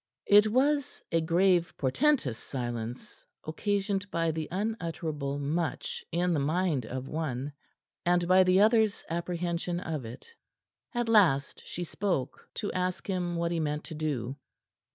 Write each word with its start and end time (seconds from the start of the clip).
It 0.25 0.47
was 0.51 1.03
a 1.11 1.21
grave, 1.21 1.75
portentous 1.77 2.39
silence, 2.39 3.23
occasioned 3.45 4.09
by 4.09 4.31
the 4.31 4.47
unutterable 4.49 5.37
much 5.37 6.03
in 6.11 6.33
the 6.33 6.39
mind 6.39 6.87
of 6.87 7.07
one, 7.07 7.53
and 8.03 8.27
by 8.27 8.43
the 8.43 8.61
other's 8.61 9.03
apprehension 9.11 9.79
of 9.79 10.03
it. 10.03 10.27
At 10.95 11.07
last 11.07 11.61
she 11.67 11.83
spoke, 11.83 12.49
to 12.55 12.73
ask 12.73 13.05
him 13.07 13.35
what 13.35 13.51
he 13.51 13.59
meant 13.59 13.83
to 13.83 13.93
do. 13.93 14.37